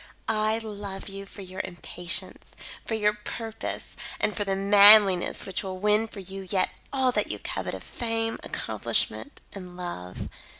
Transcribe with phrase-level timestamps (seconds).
[0.27, 2.43] I love you for your impatience;
[2.87, 7.31] for your purpose, and for the manliness which will win for you yet all that
[7.31, 10.27] you covet of fame, accomplishment and love.